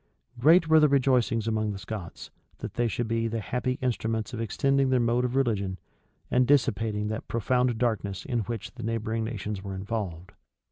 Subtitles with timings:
[0.39, 4.41] Great were the rejoicings among the Scots, that they should be the happy instruments of
[4.41, 5.77] extending their mode of religion,
[6.31, 10.31] and dissipating that profound darkness in which the neighboring nations were involved.